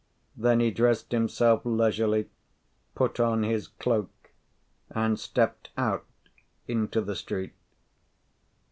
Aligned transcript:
Then 0.35 0.61
he 0.61 0.71
dressed 0.71 1.11
himself 1.11 1.61
leisurely, 1.63 2.27
put 2.95 3.19
on 3.19 3.43
his 3.43 3.67
cloak, 3.67 4.31
and 4.89 5.19
stepped 5.19 5.69
out 5.77 6.07
into 6.67 7.01
the 7.01 7.15
street. 7.15 7.53